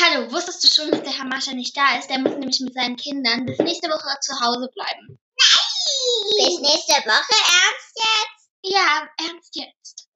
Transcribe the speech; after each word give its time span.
Hallo, 0.00 0.30
wusstest 0.30 0.62
du 0.62 0.68
schon, 0.68 0.92
dass 0.92 1.02
der 1.02 1.12
Herr 1.12 1.24
Mascher 1.24 1.54
nicht 1.54 1.76
da 1.76 1.98
ist? 1.98 2.08
Der 2.08 2.20
muss 2.20 2.30
nämlich 2.30 2.60
mit 2.60 2.72
seinen 2.72 2.94
Kindern 2.96 3.46
bis 3.46 3.58
nächste 3.58 3.88
Woche 3.88 4.16
zu 4.20 4.32
Hause 4.38 4.70
bleiben. 4.72 5.18
Nein! 5.40 6.36
Bis 6.36 6.60
nächste 6.60 6.92
Woche, 7.04 7.34
ernst 7.58 7.96
jetzt? 7.96 8.48
Ja, 8.62 9.08
ernst 9.18 9.56
jetzt. 9.56 10.06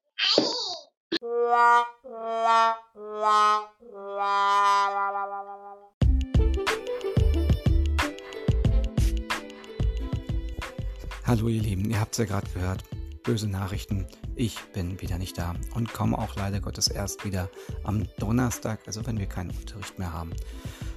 Hallo 11.27 11.47
ihr 11.49 11.61
Lieben, 11.61 11.89
ihr 11.91 11.99
habt 11.99 12.13
es 12.13 12.19
ja 12.19 12.25
gerade 12.25 12.49
gehört. 12.51 12.83
Böse 13.23 13.47
Nachrichten. 13.47 14.05
Ich 14.35 14.59
bin 14.73 14.99
wieder 14.99 15.17
nicht 15.17 15.37
da 15.37 15.55
und 15.73 15.93
komme 15.93 16.17
auch 16.17 16.35
leider 16.35 16.59
Gottes 16.59 16.89
erst 16.89 17.23
wieder 17.23 17.49
am 17.83 18.05
Donnerstag, 18.19 18.81
also 18.85 19.05
wenn 19.05 19.17
wir 19.17 19.27
keinen 19.27 19.51
Unterricht 19.51 19.97
mehr 19.97 20.11
haben. 20.11 20.31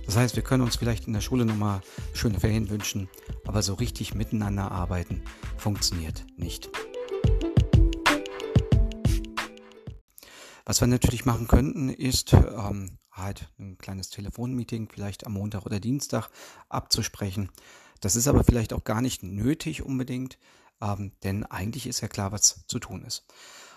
Das 0.07 0.17
heißt, 0.17 0.35
wir 0.35 0.43
können 0.43 0.65
uns 0.65 0.75
vielleicht 0.75 1.07
in 1.07 1.13
der 1.13 1.21
Schule 1.21 1.45
nochmal 1.45 1.83
schöne 2.15 2.41
Ferien 2.41 2.69
wünschen, 2.69 3.09
aber 3.47 3.63
so 3.63 3.75
richtig 3.75 4.15
miteinander 4.15 4.73
arbeiten 4.73 5.23
funktioniert 5.57 6.25
nicht. 6.37 6.69
Was 10.65 10.81
wir 10.81 10.89
natürlich 10.89 11.25
machen 11.25 11.47
könnten, 11.47 11.91
ist 11.91 12.33
ähm, 12.33 12.99
halt 13.13 13.49
ein 13.61 13.79
kleines 13.79 14.11
Telefonmeeting 14.11 14.89
vielleicht 14.93 15.27
am 15.27 15.35
Montag 15.35 15.65
oder 15.65 15.79
Dienstag 15.79 16.29
abzusprechen. 16.69 17.51
Das 18.01 18.17
ist 18.17 18.27
aber 18.27 18.43
vielleicht 18.43 18.73
auch 18.73 18.83
gar 18.83 19.01
nicht 19.01 19.23
nötig 19.23 19.83
unbedingt, 19.83 20.39
ähm, 20.81 21.13
denn 21.23 21.45
eigentlich 21.45 21.87
ist 21.87 22.01
ja 22.01 22.09
klar, 22.09 22.33
was 22.33 22.67
zu 22.67 22.79
tun 22.79 23.05
ist. 23.05 23.27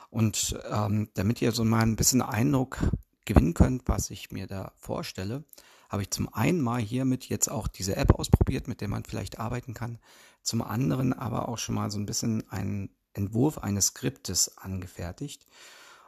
Und 0.09 0.59
ähm, 0.69 1.09
damit 1.13 1.41
ihr 1.41 1.51
so 1.51 1.63
mal 1.63 1.81
ein 1.81 1.95
bisschen 1.95 2.21
Eindruck 2.21 2.79
gewinnen 3.25 3.53
könnt, 3.53 3.87
was 3.87 4.09
ich 4.09 4.31
mir 4.31 4.47
da 4.47 4.73
vorstelle, 4.77 5.43
habe 5.89 6.03
ich 6.03 6.11
zum 6.11 6.31
einen 6.33 6.61
mal 6.61 6.81
hiermit 6.81 7.25
jetzt 7.29 7.49
auch 7.49 7.67
diese 7.67 7.95
App 7.95 8.13
ausprobiert, 8.13 8.67
mit 8.67 8.81
der 8.81 8.87
man 8.87 9.03
vielleicht 9.03 9.39
arbeiten 9.39 9.73
kann. 9.73 9.99
Zum 10.41 10.61
anderen 10.61 11.13
aber 11.13 11.49
auch 11.49 11.57
schon 11.57 11.75
mal 11.75 11.91
so 11.91 11.99
ein 11.99 12.05
bisschen 12.05 12.49
einen 12.49 12.89
Entwurf 13.13 13.57
eines 13.57 13.87
Skriptes 13.87 14.57
angefertigt 14.57 15.45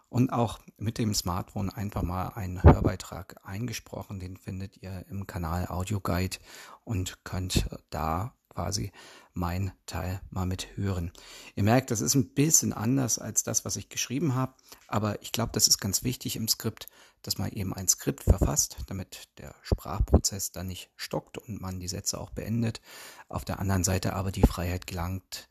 und 0.09 0.31
auch 0.33 0.59
mit 0.77 0.97
dem 0.97 1.13
Smartphone 1.13 1.69
einfach 1.69 2.03
mal 2.03 2.29
einen 2.29 2.61
Hörbeitrag 2.61 3.37
eingesprochen. 3.43 4.19
Den 4.19 4.37
findet 4.37 4.77
ihr 4.77 5.05
im 5.09 5.25
Kanal 5.25 5.67
Audio 5.67 5.99
Guide 5.99 6.37
und 6.83 7.23
könnt 7.23 7.65
da 7.89 8.33
quasi 8.53 8.91
mein 9.33 9.71
Teil 9.85 10.21
mal 10.29 10.45
mit 10.45 10.75
hören. 10.75 11.11
Ihr 11.55 11.63
merkt, 11.63 11.91
das 11.91 12.01
ist 12.01 12.15
ein 12.15 12.33
bisschen 12.33 12.73
anders 12.73 13.17
als 13.17 13.43
das, 13.43 13.63
was 13.65 13.77
ich 13.77 13.89
geschrieben 13.89 14.35
habe, 14.35 14.53
aber 14.87 15.21
ich 15.21 15.31
glaube, 15.31 15.51
das 15.53 15.67
ist 15.67 15.79
ganz 15.79 16.03
wichtig 16.03 16.35
im 16.35 16.47
Skript, 16.47 16.87
dass 17.21 17.37
man 17.37 17.51
eben 17.51 17.73
ein 17.73 17.87
Skript 17.87 18.23
verfasst, 18.23 18.77
damit 18.87 19.29
der 19.37 19.55
Sprachprozess 19.61 20.51
dann 20.51 20.67
nicht 20.67 20.89
stockt 20.95 21.37
und 21.37 21.61
man 21.61 21.79
die 21.79 21.87
Sätze 21.87 22.19
auch 22.19 22.31
beendet. 22.31 22.81
Auf 23.29 23.45
der 23.45 23.59
anderen 23.59 23.83
Seite 23.83 24.13
aber 24.13 24.31
die 24.31 24.41
Freiheit 24.41 24.87
gelangt, 24.87 25.47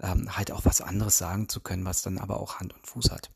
ähm, 0.00 0.36
halt 0.36 0.52
auch 0.52 0.64
was 0.64 0.80
anderes 0.80 1.18
sagen 1.18 1.48
zu 1.48 1.60
können, 1.60 1.84
was 1.84 2.02
dann 2.02 2.18
aber 2.18 2.40
auch 2.40 2.60
Hand 2.60 2.74
und 2.74 2.86
Fuß 2.86 3.10
hat. 3.10 3.30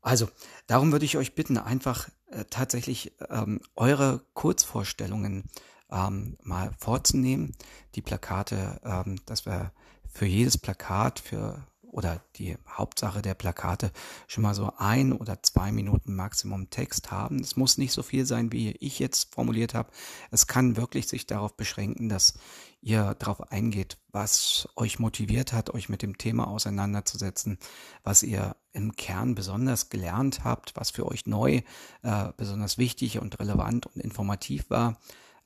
Also, 0.00 0.28
darum 0.68 0.92
würde 0.92 1.04
ich 1.04 1.16
euch 1.16 1.34
bitten, 1.34 1.58
einfach 1.58 2.08
äh, 2.30 2.44
tatsächlich 2.48 3.12
ähm, 3.28 3.60
eure 3.74 4.24
Kurzvorstellungen 4.34 5.50
ähm, 5.90 6.36
mal 6.42 6.72
vorzunehmen. 6.78 7.52
Die 7.94 8.02
Plakate, 8.02 8.80
ähm, 8.84 9.16
dass 9.26 9.46
wir 9.46 9.72
für 10.08 10.26
jedes 10.26 10.58
Plakat 10.58 11.20
für 11.20 11.66
oder 11.96 12.20
die 12.36 12.56
Hauptsache 12.68 13.22
der 13.22 13.34
Plakate 13.34 13.90
schon 14.26 14.42
mal 14.42 14.54
so 14.54 14.70
ein 14.76 15.14
oder 15.14 15.42
zwei 15.42 15.72
Minuten 15.72 16.14
Maximum 16.14 16.68
Text 16.68 17.10
haben. 17.10 17.40
Es 17.40 17.56
muss 17.56 17.78
nicht 17.78 17.92
so 17.92 18.02
viel 18.02 18.26
sein, 18.26 18.52
wie 18.52 18.72
ich 18.72 18.98
jetzt 18.98 19.34
formuliert 19.34 19.72
habe. 19.72 19.90
Es 20.30 20.46
kann 20.46 20.76
wirklich 20.76 21.08
sich 21.08 21.26
darauf 21.26 21.56
beschränken, 21.56 22.10
dass 22.10 22.34
ihr 22.82 23.14
darauf 23.14 23.50
eingeht, 23.50 23.96
was 24.12 24.68
euch 24.76 24.98
motiviert 24.98 25.54
hat, 25.54 25.70
euch 25.70 25.88
mit 25.88 26.02
dem 26.02 26.18
Thema 26.18 26.48
auseinanderzusetzen, 26.48 27.58
was 28.04 28.22
ihr 28.22 28.56
im 28.72 28.94
Kern 28.94 29.34
besonders 29.34 29.88
gelernt 29.88 30.44
habt, 30.44 30.76
was 30.76 30.90
für 30.90 31.06
euch 31.06 31.26
neu, 31.26 31.62
äh, 32.02 32.28
besonders 32.36 32.76
wichtig 32.76 33.18
und 33.20 33.40
relevant 33.40 33.86
und 33.86 34.02
informativ 34.02 34.68
war. 34.68 34.98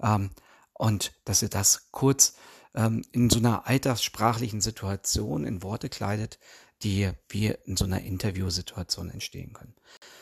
Ähm, 0.03 0.31
und 0.75 1.12
dass 1.25 1.43
ihr 1.43 1.49
das 1.49 1.88
kurz 1.91 2.37
ähm, 2.75 3.03
in 3.12 3.31
so 3.31 3.38
einer 3.38 3.66
alltagssprachlichen 3.66 4.61
Situation 4.61 5.44
in 5.44 5.62
Worte 5.62 5.88
kleidet, 5.88 6.38
die 6.83 7.11
wie 7.28 7.55
in 7.65 7.77
so 7.77 7.84
einer 7.84 8.00
Interviewsituation 8.00 9.10
entstehen 9.10 9.53
können. 9.53 9.75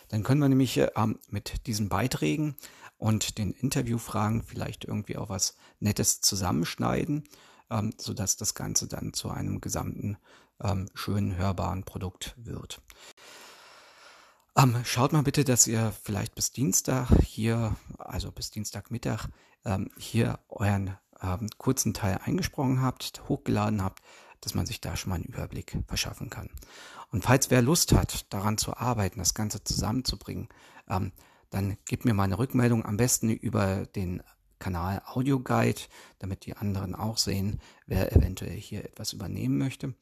Dann 0.08 0.22
können 0.22 0.40
wir 0.40 0.48
nämlich 0.48 0.80
ähm, 0.96 1.18
mit 1.28 1.66
diesen 1.66 1.88
Beiträgen 1.88 2.56
und 2.96 3.38
den 3.38 3.52
Interviewfragen 3.52 4.42
vielleicht 4.42 4.84
irgendwie 4.84 5.16
auch 5.16 5.28
was 5.28 5.56
Nettes 5.78 6.20
zusammenschneiden, 6.20 7.24
ähm, 7.70 7.94
sodass 7.98 8.36
das 8.36 8.54
Ganze 8.54 8.88
dann 8.88 9.12
zu 9.12 9.30
einem 9.30 9.60
gesamten 9.60 10.16
ähm, 10.60 10.88
schönen 10.94 11.36
hörbaren 11.36 11.84
Produkt 11.84 12.34
wird. 12.36 12.80
Ähm, 14.56 14.76
schaut 14.84 15.12
mal 15.12 15.22
bitte, 15.22 15.44
dass 15.44 15.68
ihr 15.68 15.92
vielleicht 16.02 16.34
bis 16.34 16.50
Dienstag 16.50 17.08
hier, 17.22 17.76
also 18.10 18.32
bis 18.32 18.50
Dienstagmittag, 18.50 19.28
ähm, 19.64 19.90
hier 19.98 20.38
euren 20.48 20.96
ähm, 21.22 21.48
kurzen 21.58 21.94
Teil 21.94 22.18
eingesprochen 22.24 22.82
habt, 22.82 23.22
hochgeladen 23.28 23.82
habt, 23.82 24.02
dass 24.40 24.54
man 24.54 24.66
sich 24.66 24.80
da 24.80 24.96
schon 24.96 25.10
mal 25.10 25.16
einen 25.16 25.24
Überblick 25.24 25.78
verschaffen 25.86 26.30
kann. 26.30 26.50
Und 27.10 27.24
falls 27.24 27.50
wer 27.50 27.62
Lust 27.62 27.92
hat, 27.92 28.32
daran 28.32 28.58
zu 28.58 28.76
arbeiten, 28.76 29.18
das 29.18 29.34
Ganze 29.34 29.64
zusammenzubringen, 29.64 30.48
ähm, 30.88 31.12
dann 31.50 31.78
gebt 31.86 32.04
mir 32.04 32.14
mal 32.14 32.24
eine 32.24 32.38
Rückmeldung, 32.38 32.84
am 32.84 32.98
besten 32.98 33.30
über 33.30 33.86
den 33.86 34.22
Kanal 34.58 35.02
Audio 35.06 35.40
Guide, 35.40 35.80
damit 36.18 36.44
die 36.44 36.56
anderen 36.56 36.94
auch 36.94 37.16
sehen, 37.16 37.60
wer 37.86 38.14
eventuell 38.14 38.56
hier 38.56 38.84
etwas 38.84 39.12
übernehmen 39.12 39.56
möchte. 39.56 39.94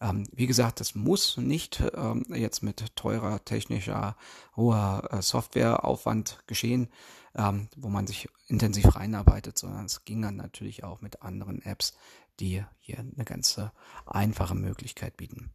Ähm, 0.00 0.28
wie 0.32 0.46
gesagt, 0.46 0.80
das 0.80 0.94
muss 0.94 1.36
nicht 1.36 1.82
ähm, 1.94 2.24
jetzt 2.28 2.62
mit 2.62 2.94
teurer 2.94 3.44
technischer, 3.44 4.16
hoher 4.56 5.08
äh, 5.10 5.22
Softwareaufwand 5.22 6.44
geschehen, 6.46 6.88
ähm, 7.34 7.68
wo 7.76 7.88
man 7.88 8.06
sich 8.06 8.28
intensiv 8.46 8.94
reinarbeitet, 8.94 9.58
sondern 9.58 9.86
es 9.86 10.04
ging 10.04 10.22
dann 10.22 10.36
natürlich 10.36 10.84
auch 10.84 11.00
mit 11.00 11.22
anderen 11.22 11.62
Apps, 11.62 11.94
die 12.38 12.64
hier 12.78 12.98
eine 12.98 13.24
ganz 13.24 13.60
einfache 14.06 14.54
Möglichkeit 14.54 15.16
bieten, 15.16 15.50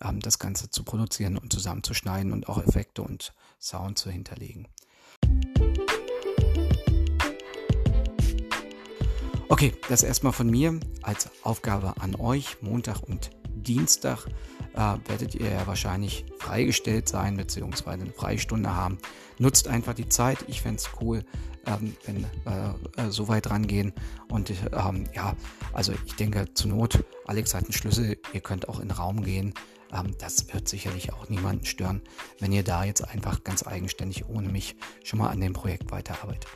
ähm, 0.00 0.18
das 0.20 0.40
Ganze 0.40 0.70
zu 0.70 0.82
produzieren 0.82 1.38
und 1.38 1.52
zusammenzuschneiden 1.52 2.32
und 2.32 2.48
auch 2.48 2.58
Effekte 2.58 3.02
und 3.02 3.32
Sound 3.60 3.98
zu 3.98 4.10
hinterlegen. 4.10 4.66
Okay, 9.48 9.72
das 9.88 10.02
erstmal 10.02 10.32
von 10.32 10.50
mir 10.50 10.80
als 11.02 11.30
Aufgabe 11.44 11.94
an 12.00 12.16
euch, 12.16 12.60
Montag 12.60 13.02
und 13.02 13.30
Dienstag 13.64 14.26
äh, 14.74 14.96
werdet 15.06 15.34
ihr 15.34 15.50
ja 15.50 15.66
wahrscheinlich 15.66 16.24
freigestellt 16.38 17.08
sein, 17.08 17.36
beziehungsweise 17.36 18.02
eine 18.02 18.12
Freistunde 18.12 18.74
haben. 18.74 18.98
Nutzt 19.38 19.68
einfach 19.68 19.94
die 19.94 20.08
Zeit. 20.08 20.44
Ich 20.48 20.62
fände 20.62 20.78
es 20.78 20.90
cool, 21.00 21.24
ähm, 21.66 21.96
wenn 22.04 22.24
äh, 22.24 23.06
äh, 23.06 23.10
so 23.10 23.28
weit 23.28 23.50
rangehen. 23.50 23.92
Und 24.28 24.52
ähm, 24.72 25.04
ja, 25.14 25.34
also 25.72 25.92
ich 26.06 26.14
denke, 26.16 26.52
zur 26.54 26.70
Not, 26.70 27.04
Alex 27.26 27.54
hat 27.54 27.64
einen 27.64 27.72
Schlüssel, 27.72 28.18
ihr 28.32 28.40
könnt 28.40 28.68
auch 28.68 28.80
in 28.80 28.88
den 28.88 28.96
Raum 28.96 29.22
gehen. 29.24 29.54
Ähm, 29.92 30.14
das 30.18 30.52
wird 30.52 30.68
sicherlich 30.68 31.12
auch 31.12 31.28
niemanden 31.28 31.64
stören, 31.64 32.02
wenn 32.40 32.52
ihr 32.52 32.64
da 32.64 32.84
jetzt 32.84 33.02
einfach 33.02 33.44
ganz 33.44 33.66
eigenständig 33.66 34.28
ohne 34.28 34.48
mich 34.48 34.76
schon 35.02 35.18
mal 35.18 35.30
an 35.30 35.40
dem 35.40 35.52
Projekt 35.52 35.90
weiterarbeitet. 35.90 36.48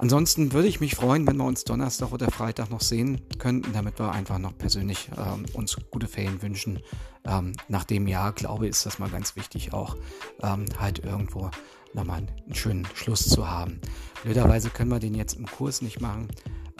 Ansonsten 0.00 0.52
würde 0.52 0.68
ich 0.68 0.78
mich 0.78 0.94
freuen, 0.94 1.26
wenn 1.26 1.36
wir 1.36 1.44
uns 1.44 1.64
Donnerstag 1.64 2.12
oder 2.12 2.30
Freitag 2.30 2.70
noch 2.70 2.80
sehen 2.80 3.20
könnten, 3.38 3.72
damit 3.72 3.98
wir 3.98 4.12
einfach 4.12 4.38
noch 4.38 4.56
persönlich 4.56 5.10
ähm, 5.18 5.44
uns 5.54 5.76
gute 5.90 6.06
Ferien 6.06 6.40
wünschen. 6.40 6.80
Ähm, 7.24 7.52
nach 7.66 7.82
dem 7.82 8.06
Jahr, 8.06 8.32
glaube 8.32 8.66
ich, 8.66 8.70
ist 8.70 8.86
das 8.86 9.00
mal 9.00 9.10
ganz 9.10 9.34
wichtig, 9.34 9.72
auch 9.72 9.96
ähm, 10.40 10.66
halt 10.78 11.00
irgendwo 11.00 11.50
nochmal 11.94 12.18
einen 12.18 12.54
schönen 12.54 12.86
Schluss 12.94 13.28
zu 13.28 13.50
haben. 13.50 13.80
Blöderweise 14.22 14.70
können 14.70 14.90
wir 14.90 15.00
den 15.00 15.16
jetzt 15.16 15.34
im 15.34 15.46
Kurs 15.46 15.82
nicht 15.82 16.00
machen, 16.00 16.28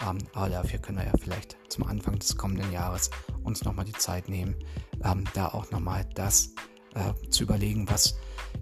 ähm, 0.01 0.19
aber 0.33 0.49
dafür 0.49 0.79
können 0.79 0.99
wir 0.99 1.05
ja 1.05 1.13
vielleicht 1.19 1.57
zum 1.67 1.85
Anfang 1.85 2.17
des 2.19 2.37
kommenden 2.37 2.71
Jahres 2.71 3.09
uns 3.43 3.65
nochmal 3.65 3.85
die 3.85 3.91
Zeit 3.93 4.29
nehmen, 4.29 4.55
ähm, 5.03 5.25
da 5.33 5.49
auch 5.49 5.69
nochmal 5.71 6.07
das 6.15 6.53
äh, 6.95 7.29
zu 7.29 7.43
überlegen, 7.43 7.89
was 7.89 8.17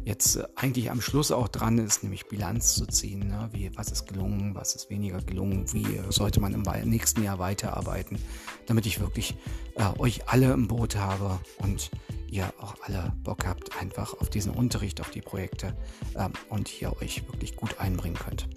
jetzt 0.05 0.37
äh, 0.37 0.45
eigentlich 0.55 0.91
am 0.91 1.01
Schluss 1.01 1.31
auch 1.31 1.47
dran 1.47 1.77
ist, 1.77 2.03
nämlich 2.03 2.27
Bilanz 2.27 2.75
zu 2.75 2.85
ziehen. 2.85 3.27
Ne? 3.27 3.49
Wie, 3.51 3.71
was 3.75 3.91
ist 3.91 4.07
gelungen, 4.07 4.55
was 4.55 4.75
ist 4.75 4.89
weniger 4.89 5.21
gelungen, 5.21 5.65
wie 5.73 5.99
sollte 6.09 6.39
man 6.39 6.53
im 6.53 6.63
nächsten 6.89 7.23
Jahr 7.23 7.39
weiterarbeiten, 7.39 8.17
damit 8.65 8.85
ich 8.85 8.99
wirklich 8.99 9.35
äh, 9.75 9.99
euch 9.99 10.27
alle 10.29 10.51
im 10.53 10.67
Boot 10.67 10.95
habe 10.95 11.39
und 11.59 11.91
ihr 12.29 12.53
auch 12.59 12.75
alle 12.83 13.13
Bock 13.23 13.45
habt, 13.45 13.79
einfach 13.79 14.13
auf 14.19 14.29
diesen 14.29 14.53
Unterricht, 14.53 15.01
auf 15.01 15.09
die 15.09 15.21
Projekte 15.21 15.75
ähm, 16.15 16.33
und 16.49 16.67
hier 16.67 16.95
euch 17.01 17.25
wirklich 17.27 17.55
gut 17.55 17.79
einbringen 17.79 18.17
könnt. 18.17 18.47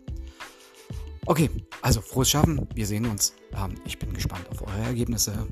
Okay, 1.27 1.51
also 1.83 2.01
frohes 2.01 2.31
Schaffen, 2.31 2.67
wir 2.75 2.87
sehen 2.87 3.07
uns. 3.07 3.35
Ähm, 3.53 3.75
ich 3.85 3.99
bin 3.99 4.13
gespannt 4.13 4.49
auf 4.51 4.63
eure 4.63 4.83
Ergebnisse. 4.83 5.47